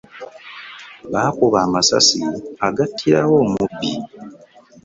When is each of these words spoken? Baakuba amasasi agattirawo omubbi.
Baakuba 1.11 1.57
amasasi 1.65 2.19
agattirawo 2.67 3.35
omubbi. 3.45 3.91